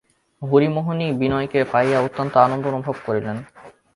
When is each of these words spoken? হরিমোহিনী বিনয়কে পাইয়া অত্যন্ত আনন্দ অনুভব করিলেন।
হরিমোহিনী 0.41 1.07
বিনয়কে 1.11 1.59
পাইয়া 1.71 1.97
অত্যন্ত 2.01 2.33
আনন্দ 2.37 2.63
অনুভব 2.67 2.95
করিলেন। 3.05 3.37